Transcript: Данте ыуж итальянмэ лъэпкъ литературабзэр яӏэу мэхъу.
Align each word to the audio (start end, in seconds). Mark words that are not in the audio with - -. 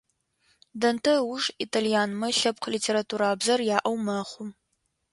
Данте 0.81 1.13
ыуж 1.25 1.43
итальянмэ 1.65 2.27
лъэпкъ 2.37 2.67
литературабзэр 2.73 3.59
яӏэу 3.75 3.97
мэхъу. 4.05 4.45